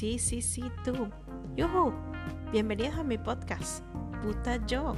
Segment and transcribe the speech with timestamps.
[0.00, 1.10] Sí, sí, sí, tú.
[1.56, 1.92] Yuhu.
[2.52, 3.84] Bienvenidos a mi podcast,
[4.22, 4.94] Puta Yo.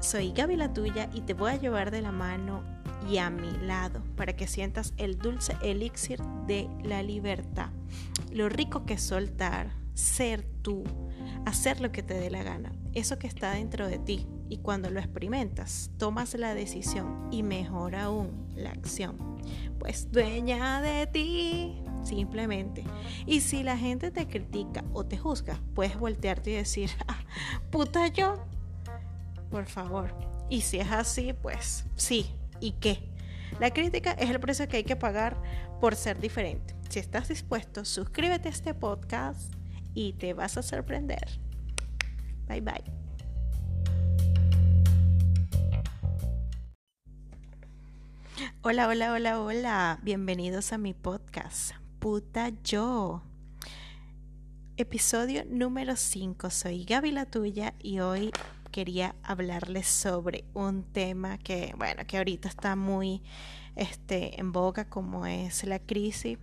[0.00, 2.62] Soy Gaby la tuya y te voy a llevar de la mano
[3.06, 7.68] y a mi lado para que sientas el dulce elixir de la libertad.
[8.32, 10.84] Lo rico que es soltar, ser tú,
[11.44, 14.26] hacer lo que te dé la gana, eso que está dentro de ti.
[14.48, 19.18] Y cuando lo experimentas, tomas la decisión y mejor aún la acción.
[19.78, 22.84] Pues dueña de ti, simplemente.
[23.26, 27.20] Y si la gente te critica o te juzga, puedes voltearte y decir, ah,
[27.70, 28.44] puta yo,
[29.50, 30.14] por favor.
[30.48, 32.26] Y si es así, pues sí,
[32.60, 33.08] ¿y qué?
[33.60, 35.40] La crítica es el precio que hay que pagar
[35.80, 36.74] por ser diferente.
[36.88, 39.52] Si estás dispuesto, suscríbete a este podcast
[39.94, 41.40] y te vas a sorprender.
[42.48, 42.84] Bye bye.
[48.62, 49.98] Hola, hola, hola, hola.
[50.02, 51.81] Bienvenidos a mi podcast.
[52.02, 53.22] Puta yo.
[54.76, 56.50] Episodio número 5.
[56.50, 58.32] Soy Gaby la tuya y hoy
[58.72, 63.22] quería hablarles sobre un tema que, bueno, que ahorita está muy
[63.76, 66.38] este, en boga como es la crisis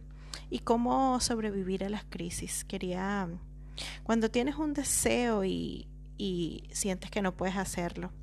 [0.49, 2.63] y cómo sobrevivir a las crisis.
[2.63, 3.27] Quería,
[4.03, 8.13] cuando tienes un deseo y, y sientes que no puedes hacerlo,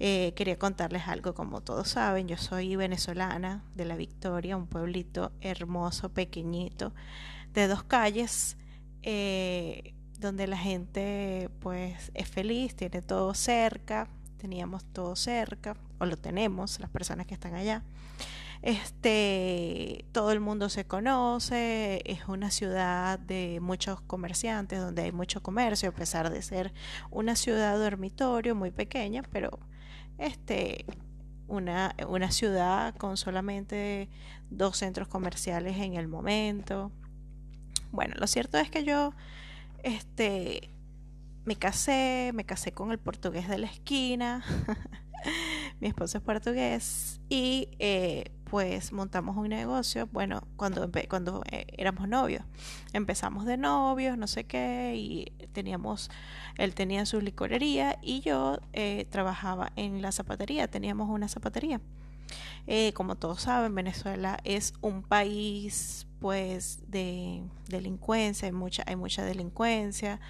[0.00, 5.32] eh, quería contarles algo, como todos saben, yo soy venezolana de La Victoria, un pueblito
[5.40, 6.92] hermoso, pequeñito,
[7.52, 8.56] de dos calles,
[9.02, 16.16] eh, donde la gente pues es feliz, tiene todo cerca, teníamos todo cerca, o lo
[16.16, 17.82] tenemos, las personas que están allá.
[18.62, 25.42] Este, todo el mundo se conoce, es una ciudad de muchos comerciantes, donde hay mucho
[25.42, 26.72] comercio, a pesar de ser
[27.10, 29.60] una ciudad dormitorio muy pequeña, pero
[30.18, 30.84] este,
[31.48, 34.08] una, una ciudad con solamente
[34.50, 36.92] dos centros comerciales en el momento.
[37.90, 39.14] Bueno, lo cierto es que yo
[39.82, 40.70] este,
[41.44, 44.44] me casé, me casé con el portugués de la esquina.
[45.80, 52.08] Mi esposo es portugués y eh, pues montamos un negocio, bueno, cuando, cuando eh, éramos
[52.08, 52.44] novios,
[52.92, 56.10] empezamos de novios, no sé qué, y teníamos,
[56.56, 61.80] él tenía su licorería y yo eh, trabajaba en la zapatería, teníamos una zapatería.
[62.66, 69.24] Eh, como todos saben, Venezuela es un país pues de delincuencia, hay mucha, hay mucha
[69.24, 70.20] delincuencia.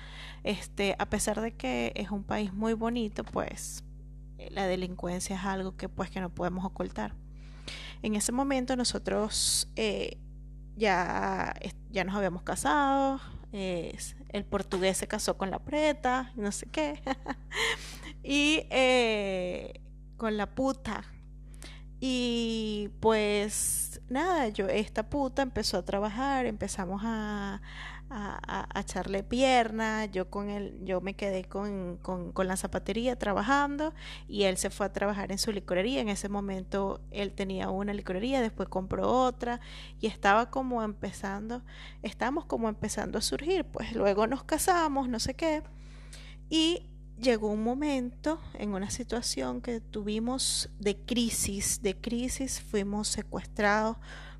[0.42, 3.84] Este, a pesar de que es un país muy bonito, pues
[4.50, 7.14] la delincuencia es algo que pues que no podemos ocultar.
[8.04, 10.18] En ese momento nosotros eh,
[10.76, 11.54] ya,
[11.88, 13.18] ya nos habíamos casado,
[13.50, 17.00] el portugués se casó con la preta, no sé qué,
[18.22, 19.80] y eh,
[20.18, 21.02] con la puta.
[21.98, 27.62] Y pues nada, yo, esta puta empezó a trabajar, empezamos a,
[28.10, 33.94] a, echarle pierna, yo con él, yo me quedé con, con, la zapatería trabajando
[34.28, 36.00] y él se fue a trabajar en su licorería.
[36.00, 39.60] En ese momento él tenía una licorería, después compró otra
[40.00, 41.62] y estaba como empezando,
[42.02, 45.62] estábamos como empezando a surgir, pues luego nos casamos, no sé qué,
[46.48, 46.86] y
[47.18, 53.96] llegó un momento en una situación que tuvimos de crisis, de crisis, fuimos secuestrados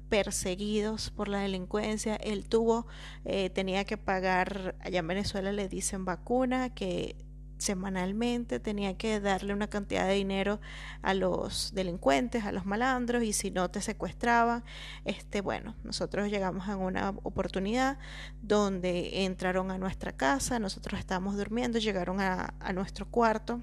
[0.09, 2.17] perseguidos por la delincuencia.
[2.17, 2.87] Él tuvo,
[3.25, 7.17] eh, tenía que pagar, allá en Venezuela le dicen vacuna, que
[7.59, 10.61] semanalmente tenía que darle una cantidad de dinero
[11.03, 14.65] a los delincuentes, a los malandros, y si no te secuestraban,
[15.05, 17.99] este, bueno, nosotros llegamos a una oportunidad
[18.43, 23.63] donde entraron a nuestra casa, nosotros estábamos durmiendo, llegaron a, a nuestro cuarto,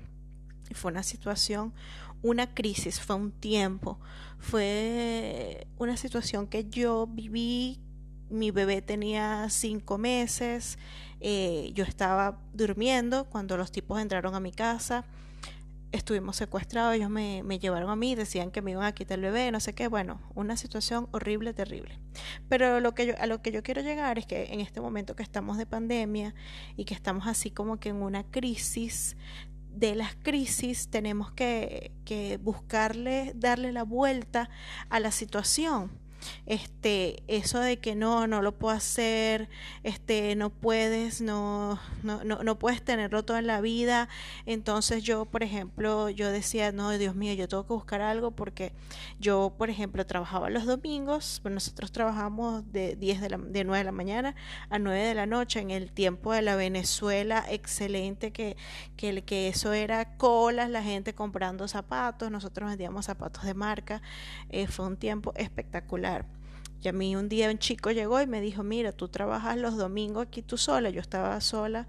[0.70, 1.74] y fue una situación
[2.22, 4.00] una crisis, fue un tiempo,
[4.40, 7.80] fue una situación que yo viví.
[8.30, 10.78] Mi bebé tenía cinco meses,
[11.20, 15.04] eh, yo estaba durmiendo cuando los tipos entraron a mi casa,
[15.92, 19.26] estuvimos secuestrados, ellos me, me, llevaron a mí, decían que me iban a quitar el
[19.26, 22.00] bebé, no sé qué, bueno, una situación horrible, terrible.
[22.48, 25.16] Pero lo que yo, a lo que yo quiero llegar es que en este momento
[25.16, 26.34] que estamos de pandemia
[26.78, 29.18] y que estamos así como que en una crisis,
[29.74, 34.50] de las crisis tenemos que, que, buscarle, darle la vuelta
[34.90, 35.92] a la situación
[36.46, 39.50] este, eso de que no, no lo puedo hacer,
[39.84, 44.10] este, no puedes, no, no, no, no puedes tenerlo toda la vida.
[44.46, 48.74] Entonces yo, por ejemplo, yo decía, no, Dios mío, yo tengo que buscar algo porque
[49.20, 53.84] yo, por ejemplo, trabajaba los domingos, nosotros trabajamos de 10 de, la, de 9 de
[53.84, 54.36] la mañana
[54.70, 58.58] a 9 de la noche en el tiempo de la Venezuela, excelente, que,
[58.98, 64.02] que, que eso era colas, la gente comprando zapatos, nosotros vendíamos zapatos de marca,
[64.50, 66.11] eh, fue un tiempo espectacular
[66.82, 69.78] Y a mí un día un chico llegó y me dijo, mira, tú trabajas los
[69.78, 70.90] domingos aquí tú sola.
[70.90, 71.88] Yo estaba sola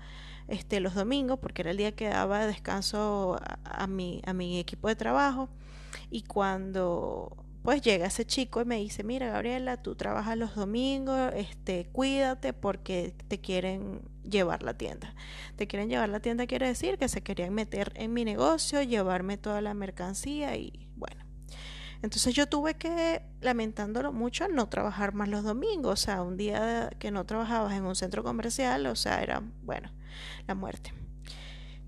[0.48, 4.88] este, los domingos porque era el día que daba descanso a, mi, a mi equipo
[4.88, 5.48] de trabajo.
[6.10, 11.32] Y cuando pues llega ese chico y me dice, mira Gabriela, tú trabajas los domingos,
[11.36, 15.14] este, cuídate porque te quieren llevar la tienda.
[15.56, 19.38] Te quieren llevar la tienda quiere decir que se querían meter en mi negocio, llevarme
[19.38, 20.88] toda la mercancía y.
[22.02, 25.92] Entonces yo tuve que, lamentándolo mucho, no trabajar más los domingos.
[25.92, 29.90] O sea, un día que no trabajabas en un centro comercial, o sea, era, bueno,
[30.48, 30.92] la muerte.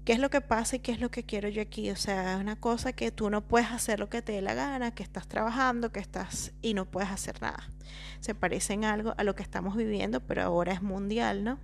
[0.04, 1.90] ¿Qué es lo que pasa y qué es lo que quiero yo aquí?
[1.90, 4.54] O sea, es una cosa que tú no puedes hacer lo que te dé la
[4.54, 7.64] gana, que estás trabajando, que estás y no puedes hacer nada.
[8.20, 11.58] Se parece en algo a lo que estamos viviendo, pero ahora es mundial, ¿no?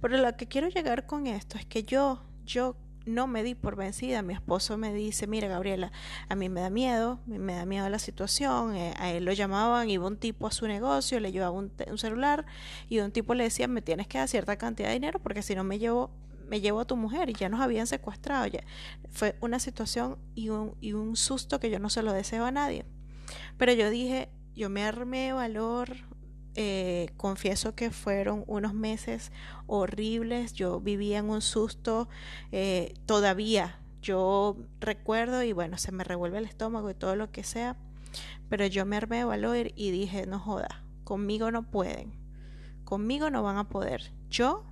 [0.00, 2.74] Pero lo que quiero llegar con esto es que yo, yo
[3.06, 4.22] no me di por vencida.
[4.22, 5.92] Mi esposo me dice, mira Gabriela,
[6.28, 8.74] a mí me da miedo, me da miedo la situación.
[8.74, 12.44] Eh, a él lo llamaban, iba un tipo a su negocio, le llevaba un, celular
[12.88, 15.54] y un tipo le decía, me tienes que dar cierta cantidad de dinero porque si
[15.54, 16.10] no me llevo
[16.48, 18.46] me llevo a tu mujer y ya nos habían secuestrado.
[18.46, 18.60] Ya.
[19.10, 22.52] Fue una situación y un, y un susto que yo no se lo deseo a
[22.52, 22.84] nadie.
[23.56, 25.96] Pero yo dije, yo me armé valor,
[26.56, 29.30] eh, confieso que fueron unos meses
[29.66, 32.08] horribles, yo vivía en un susto
[32.52, 33.78] eh, todavía.
[34.02, 37.76] Yo recuerdo y bueno, se me revuelve el estómago y todo lo que sea,
[38.48, 42.12] pero yo me armé valor y dije, no joda, conmigo no pueden,
[42.84, 44.12] conmigo no van a poder.
[44.30, 44.64] Yo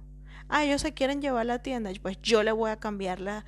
[0.49, 3.45] ah, ellos se quieren llevar la tienda, pues yo le voy a cambiar la,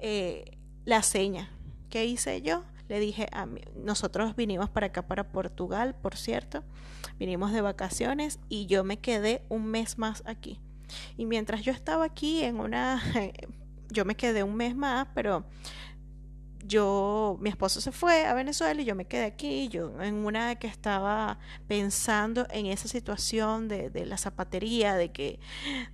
[0.00, 1.50] eh, la seña.
[1.90, 2.64] ¿Qué hice yo?
[2.88, 6.62] Le dije a mí, nosotros vinimos para acá, para Portugal, por cierto,
[7.18, 10.60] vinimos de vacaciones y yo me quedé un mes más aquí.
[11.16, 13.02] Y mientras yo estaba aquí en una,
[13.90, 15.44] yo me quedé un mes más, pero
[16.66, 20.56] yo, mi esposo se fue a Venezuela y yo me quedé aquí, yo en una
[20.56, 25.38] que estaba pensando en esa situación de, de la zapatería, de que,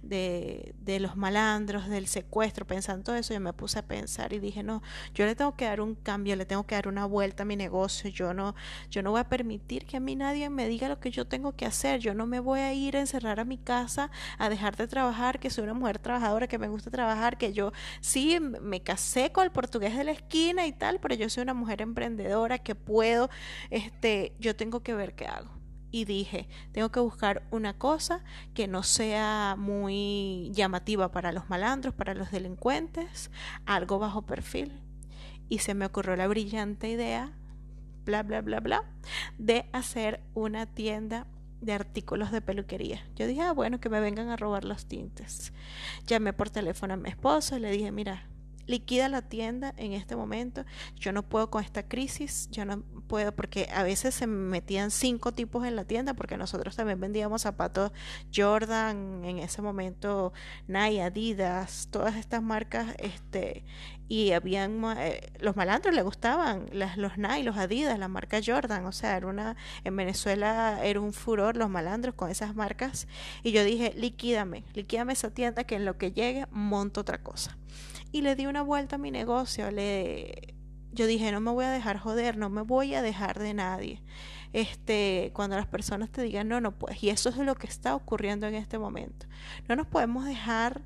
[0.02, 4.38] de, de, los malandros, del secuestro, pensando todo eso, yo me puse a pensar y
[4.38, 4.82] dije, no,
[5.14, 7.56] yo le tengo que dar un cambio, le tengo que dar una vuelta a mi
[7.56, 8.54] negocio, yo no,
[8.90, 11.52] yo no voy a permitir que a mí nadie me diga lo que yo tengo
[11.56, 14.76] que hacer, yo no me voy a ir a encerrar a mi casa, a dejar
[14.76, 18.80] de trabajar, que soy una mujer trabajadora, que me gusta trabajar, que yo sí me
[18.82, 22.58] casé con el portugués de la esquina, y tal, pero yo soy una mujer emprendedora
[22.58, 23.30] que puedo,
[23.70, 25.50] este, yo tengo que ver qué hago.
[25.90, 28.24] Y dije, tengo que buscar una cosa
[28.54, 33.30] que no sea muy llamativa para los malandros, para los delincuentes,
[33.66, 34.80] algo bajo perfil.
[35.50, 37.32] Y se me ocurrió la brillante idea,
[38.06, 38.84] bla, bla, bla, bla,
[39.36, 41.26] de hacer una tienda
[41.60, 43.06] de artículos de peluquería.
[43.14, 45.52] Yo dije, ah, bueno, que me vengan a robar los tintes.
[46.06, 48.28] Llamé por teléfono a mi esposo y le dije, mira,
[48.66, 50.64] liquida la tienda en este momento.
[50.96, 55.32] Yo no puedo con esta crisis, yo no puedo porque a veces se metían cinco
[55.32, 57.92] tipos en la tienda porque nosotros también vendíamos zapatos
[58.34, 60.32] Jordan en ese momento,
[60.66, 63.64] Nike, Adidas, todas estas marcas, este,
[64.08, 68.86] y habían eh, los malandros le gustaban las, los Nike, los Adidas, la marca Jordan,
[68.86, 73.08] o sea, era una en Venezuela era un furor los malandros con esas marcas
[73.42, 77.56] y yo dije, liquídame, liquídame esa tienda que en lo que llegue monto otra cosa
[78.12, 79.70] y le di una vuelta a mi negocio.
[79.70, 80.54] Le,
[80.92, 84.02] yo dije, no me voy a dejar joder, no me voy a dejar de nadie.
[84.52, 87.02] Este, cuando las personas te digan, no, no puedes.
[87.02, 89.26] Y eso es lo que está ocurriendo en este momento.
[89.68, 90.82] No nos podemos dejar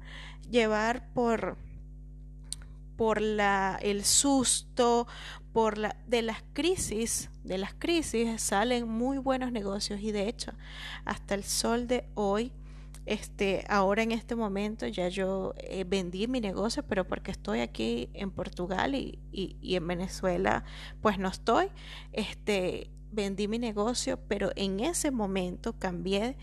[0.48, 1.58] llevar por
[2.96, 5.06] por la, el susto,
[5.52, 10.52] por la, de las crisis, de las crisis salen muy buenos negocios y de hecho
[11.04, 12.52] hasta el sol de hoy
[13.06, 18.10] este, ahora en este momento ya yo eh, vendí mi negocio, pero porque estoy aquí
[18.14, 20.64] en Portugal y, y, en Venezuela,
[21.00, 21.68] pues no estoy.
[22.12, 26.36] Este, vendí mi negocio, pero en ese momento cambié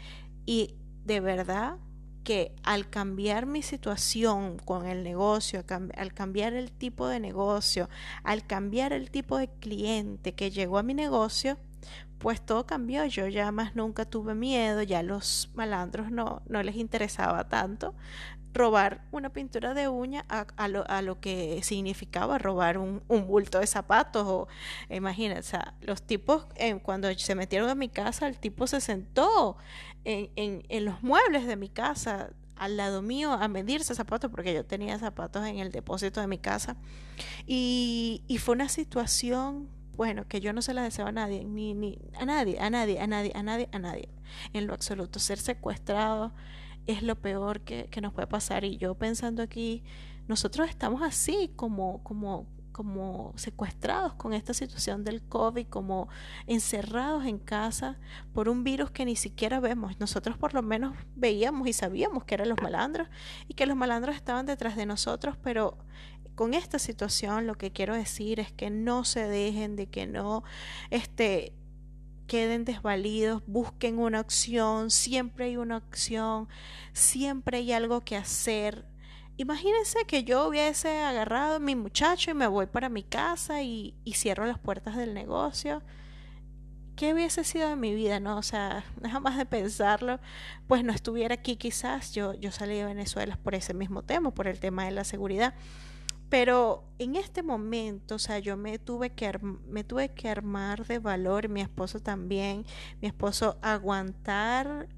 [0.45, 1.77] y de verdad
[2.23, 5.63] que al cambiar mi situación con el negocio,
[5.97, 7.89] al cambiar el tipo de negocio,
[8.23, 11.57] al cambiar el tipo de cliente que llegó a mi negocio,
[12.23, 13.05] pues todo cambió.
[13.05, 17.93] Yo ya más nunca tuve miedo, ya los malandros no, no les interesaba tanto
[18.53, 23.59] robar una pintura de uña a, lo, a lo, que significaba robar un, un, bulto
[23.59, 24.47] de zapatos o
[24.91, 26.45] imagínense, los tipos
[26.83, 29.57] cuando se metieron a mi casa, el tipo se sentó
[30.05, 34.53] en, en, en los muebles de mi casa al lado mío a medirse zapatos porque
[34.53, 36.77] yo tenía zapatos en el depósito de mi casa
[37.47, 41.73] y, y fue una situación bueno, que yo no se la deseo a nadie, ni,
[41.73, 44.09] ni a nadie, a nadie, a nadie, a nadie, a nadie,
[44.53, 45.19] en lo absoluto.
[45.19, 46.33] Ser secuestrado
[46.87, 48.63] es lo peor que, que nos puede pasar.
[48.63, 49.83] Y yo pensando aquí,
[50.27, 56.09] nosotros estamos así, como, como como secuestrados con esta situación del COVID, como
[56.47, 57.97] encerrados en casa
[58.33, 59.99] por un virus que ni siquiera vemos.
[59.99, 63.07] Nosotros por lo menos veíamos y sabíamos que eran los malandros
[63.47, 65.77] y que los malandros estaban detrás de nosotros, pero
[66.35, 70.43] con esta situación lo que quiero decir es que no se dejen de que no
[70.89, 71.53] este
[72.27, 76.47] queden desvalidos, busquen una opción, siempre hay una opción,
[76.93, 78.85] siempre hay algo que hacer.
[79.37, 83.95] Imagínense que yo hubiese agarrado a mi muchacho y me voy para mi casa y,
[84.13, 85.81] cierro las puertas del negocio.
[86.95, 88.19] ¿Qué hubiese sido de mi vida?
[88.19, 90.19] No, o sea, nada más de pensarlo,
[90.67, 92.13] pues no estuviera aquí quizás.
[92.13, 95.55] Yo, yo salí de Venezuela por ese mismo tema, por el tema de la seguridad.
[96.33, 99.31] Pero en este momento, o sea, yo me tuve que,
[99.85, 102.65] tuve que armar de valor, mi esposo también,
[103.03, 104.89] mi esposo aguantar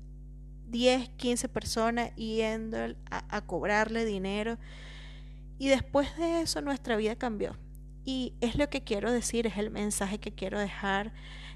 [0.70, 2.78] 10, 15 personas yendo
[3.12, 4.58] a, cobrarle dinero.
[5.58, 7.58] Y después de eso nuestra vida cambió.
[8.06, 11.12] Y es lo que quiero decir, es el mensaje que quiero dejar,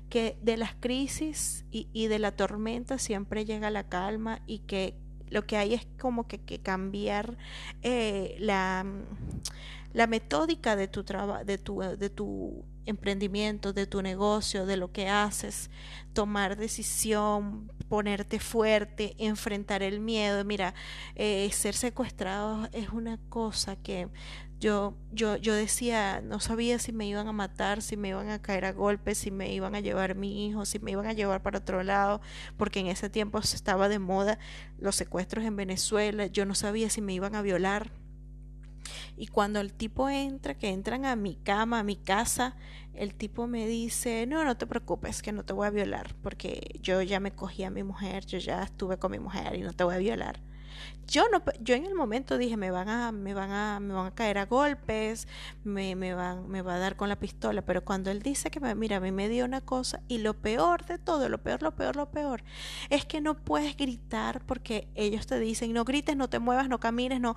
[0.09, 5.45] que de las crisis y de la tormenta siempre llega la calma y que lo
[5.45, 7.37] que hay es como que, que cambiar
[7.81, 8.85] eh, la,
[9.93, 15.07] la, metódica de tu, de, tu, de tu emprendimiento, de tu negocio, de lo que
[15.07, 15.69] haces,
[16.13, 20.43] tomar decisión, ponerte fuerte, enfrentar el miedo.
[20.43, 20.73] Mira,
[21.15, 24.09] eh, ser secuestrado es una cosa que
[24.59, 28.41] yo, yo, yo decía, no sabía si me iban a matar, si me iban a
[28.41, 31.41] caer a golpes, si me iban a llevar mi hijo, si me iban a llevar
[31.41, 32.19] para otro lado,
[32.57, 34.37] porque en ese tiempo estaba de moda
[34.77, 37.91] los secuestros en Venezuela, yo no sabía si me iban a violar.
[39.15, 42.55] Y cuando el tipo entra, que entran a mi cama, a mi casa,
[42.93, 46.79] el tipo me dice, no, no te preocupes, que no te voy a violar, porque
[46.81, 49.73] yo ya me cogí a mi mujer, yo ya estuve con mi mujer y no
[49.73, 50.41] te voy a violar.
[51.07, 54.07] Yo no, yo en el momento dije, me van a, me van a, me van
[54.07, 55.27] a caer a golpes,
[55.63, 58.59] me, me van, me va a dar con la pistola, pero cuando él dice que
[58.59, 61.63] me, mira, a mí me dio una cosa, y lo peor de todo, lo peor,
[61.63, 62.43] lo peor, lo peor,
[62.91, 66.79] es que no puedes gritar porque ellos te dicen, no grites, no te muevas, no
[66.79, 67.35] camines, no,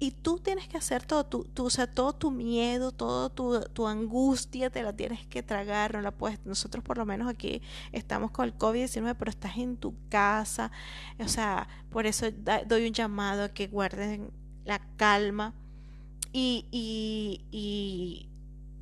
[0.00, 3.60] y tú tienes que hacer todo, tu, tu, o sea, todo tu miedo, todo tu,
[3.72, 7.62] tu angustia, te la tienes que tragar, no la puedes, nosotros por lo menos aquí
[7.90, 10.70] estamos con el COVID-19, pero estás en tu casa,
[11.18, 12.26] o sea, por eso
[12.66, 14.30] doy un llamado a que guarden
[14.64, 15.54] la calma
[16.32, 18.28] y, y, y,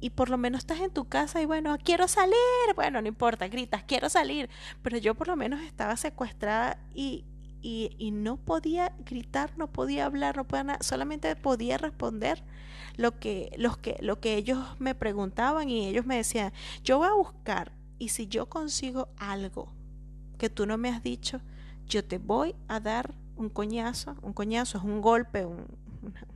[0.00, 2.36] y por lo menos estás en tu casa y bueno, quiero salir,
[2.74, 4.50] bueno, no importa, gritas, quiero salir,
[4.82, 7.24] pero yo por lo menos estaba secuestrada y,
[7.62, 12.42] y, y, no podía gritar, no podía hablar, no podía nada, solamente podía responder
[12.96, 16.52] lo que, los que, lo que ellos me preguntaban y ellos me decían,
[16.84, 19.72] yo voy a buscar y si yo consigo algo
[20.38, 21.40] que tú no me has dicho,
[21.86, 25.66] yo te voy a dar un coñazo, un coñazo es un golpe, un,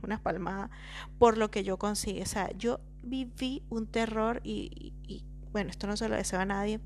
[0.03, 0.69] una, palmada,
[1.17, 2.21] por lo que yo consigo.
[2.21, 6.45] O sea, yo viví un terror y, y, bueno, esto no se lo deseo a
[6.45, 6.79] nadie.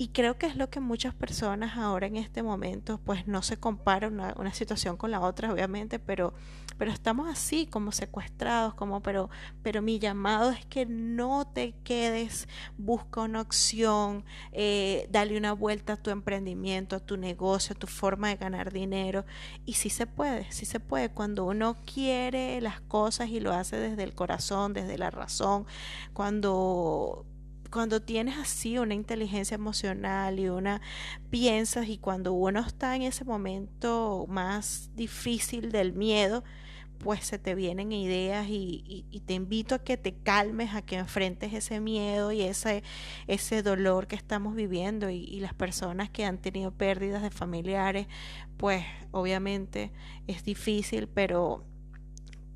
[0.00, 3.58] Y creo que es lo que muchas personas ahora en este momento, pues no se
[3.58, 6.32] compara una, una situación con la otra, obviamente, pero
[6.78, 9.28] pero estamos así como secuestrados, como pero
[9.62, 15.92] pero mi llamado es que no te quedes, busca una opción, eh, dale una vuelta
[15.92, 19.26] a tu emprendimiento, a tu negocio, a tu forma de ganar dinero.
[19.66, 21.10] Y sí se puede, sí se puede.
[21.10, 25.66] Cuando uno quiere las cosas y lo hace desde el corazón, desde la razón,
[26.14, 27.26] cuando
[27.70, 30.80] cuando tienes así una inteligencia emocional y una
[31.30, 36.44] piensas y cuando uno está en ese momento más difícil del miedo,
[36.98, 40.96] pues se te vienen ideas y, y, te invito a que te calmes, a que
[40.96, 42.82] enfrentes ese miedo y ese,
[43.26, 45.08] ese dolor que estamos viviendo.
[45.08, 48.06] Y, y las personas que han tenido pérdidas de familiares,
[48.58, 49.92] pues obviamente
[50.26, 51.64] es difícil, pero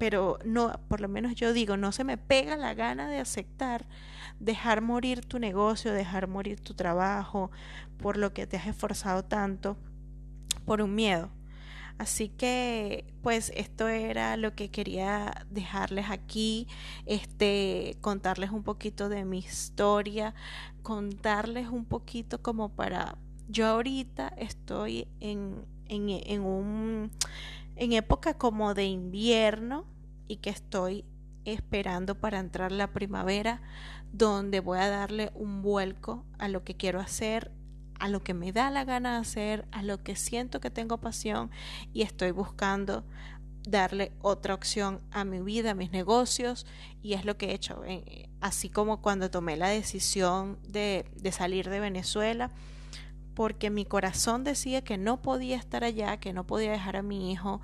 [0.05, 3.87] pero no, por lo menos yo digo, no se me pega la gana de aceptar
[4.39, 7.51] dejar morir tu negocio, dejar morir tu trabajo,
[7.97, 9.79] por lo que te has esforzado tanto,
[10.67, 11.31] por un miedo.
[11.97, 16.69] Así que pues esto era lo que quería dejarles aquí,
[17.07, 20.35] este contarles un poquito de mi historia,
[20.83, 23.17] contarles un poquito como para
[23.49, 27.11] yo ahorita estoy en, en, en un
[27.77, 29.87] en época como de invierno
[30.29, 31.05] y que estoy
[31.45, 33.61] esperando para entrar la primavera
[34.13, 37.51] donde voy a darle un vuelco a lo que quiero hacer
[37.99, 40.99] a lo que me da la gana de hacer, a lo que siento que tengo
[40.99, 41.51] pasión
[41.93, 43.05] y estoy buscando
[43.67, 46.67] darle otra opción a mi vida, a mis negocios
[47.03, 47.83] y es lo que he hecho.
[47.87, 52.51] Eh, así como cuando tomé la decisión de, de salir de Venezuela,
[53.35, 57.33] porque mi corazón decía que no podía estar allá, que no podía dejar a mi
[57.33, 57.61] hijo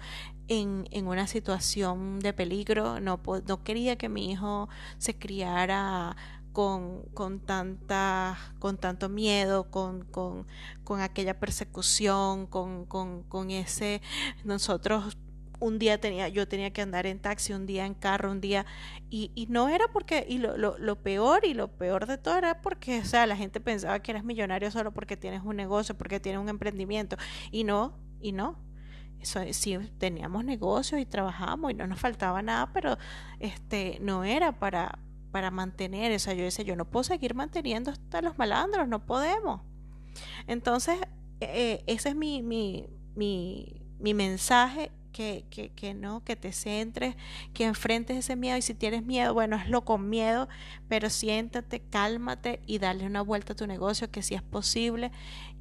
[0.51, 6.17] en, en, una situación de peligro, no, no quería que mi hijo se criara
[6.53, 10.49] con, con, tanta, con tanto miedo, con, con,
[10.83, 14.03] con aquella persecución, con, con, con ese
[14.45, 15.17] nosotros
[15.61, 18.67] un día tenía, yo tenía que andar en taxi, un día en carro, un día,
[19.09, 22.39] y, y no era porque, y lo, lo, lo, peor y lo peor de todo
[22.39, 25.97] era porque, o sea, la gente pensaba que eras millonario solo porque tienes un negocio,
[25.97, 27.17] porque tienes un emprendimiento,
[27.53, 28.70] y no, y no.
[29.21, 32.97] Eso, sí, teníamos negocios y trabajábamos y no nos faltaba nada, pero
[33.39, 34.99] este no era para,
[35.31, 39.05] para mantener, o sea, yo decía, yo no puedo seguir manteniendo hasta los malandros, no
[39.05, 39.61] podemos.
[40.47, 40.99] Entonces,
[41.41, 47.17] eh, ese es mi, mi, mi, mi mensaje que, que, que, no, que te centres,
[47.53, 50.49] que enfrentes ese miedo y si tienes miedo, bueno, hazlo con miedo,
[50.89, 55.11] pero siéntate, cálmate y dale una vuelta a tu negocio que si es posible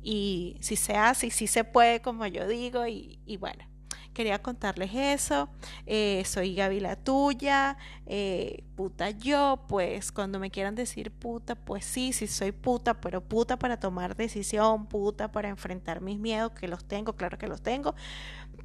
[0.01, 3.65] y si se hace y si se puede, como yo digo, y, y bueno.
[4.13, 5.49] Quería contarles eso.
[5.85, 7.77] Eh, soy Gaby la tuya.
[8.05, 9.63] Eh, puta yo.
[9.69, 14.17] Pues cuando me quieran decir puta, pues sí, sí soy puta, pero puta para tomar
[14.17, 17.95] decisión, puta para enfrentar mis miedos, que los tengo, claro que los tengo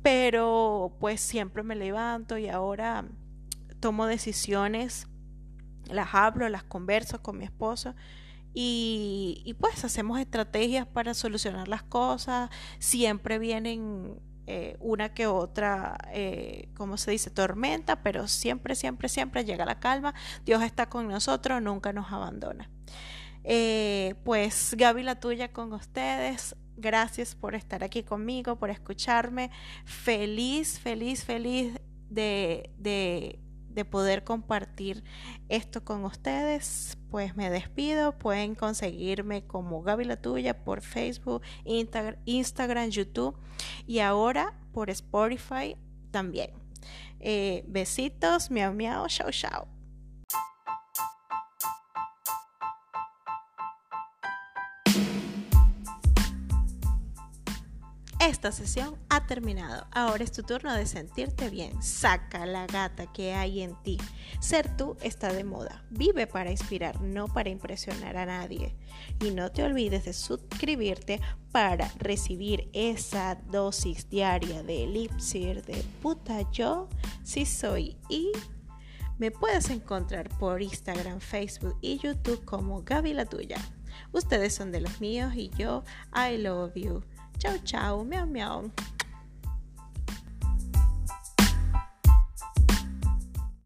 [0.04, 3.06] pero pues siempre me levanto y ahora
[3.80, 5.08] tomo decisiones,
[5.90, 7.94] las hablo, las converso con mi esposo
[8.54, 16.68] y, pues hacemos estrategias para solucionar las cosas, siempre vienen eh, una que otra, eh,
[16.76, 21.60] como se dice, tormenta, pero siempre, siempre, siempre llega la calma, Dios está con nosotros,
[21.60, 22.70] nunca nos abandona.
[23.42, 29.50] Eh, pues Gaby la tuya con ustedes, Gracias por estar aquí conmigo, por escucharme.
[29.84, 31.74] Feliz, feliz, feliz
[32.10, 33.38] de, de,
[33.74, 35.04] de poder compartir
[35.48, 36.96] esto con ustedes.
[37.10, 38.12] Pues me despido.
[38.18, 43.36] Pueden conseguirme como Gaby la Tuya por Facebook, Instagram, YouTube
[43.86, 45.76] y ahora por Spotify
[46.10, 46.50] también.
[47.20, 49.73] Eh, besitos, miau miau, chao chao.
[58.26, 59.86] Esta sesión ha terminado.
[59.90, 61.82] Ahora es tu turno de sentirte bien.
[61.82, 63.98] Saca la gata que hay en ti.
[64.40, 65.84] Ser tú está de moda.
[65.90, 68.74] Vive para inspirar, no para impresionar a nadie.
[69.22, 71.20] Y no te olvides de suscribirte
[71.52, 76.88] para recibir esa dosis diaria de elipsir de puta yo
[77.24, 78.32] si soy y
[79.18, 83.58] me puedes encontrar por Instagram, Facebook y YouTube como Gaby la tuya.
[84.12, 85.84] Ustedes son de los míos y yo
[86.14, 87.02] I love you.
[87.38, 88.70] Chao, chao, miau, miau.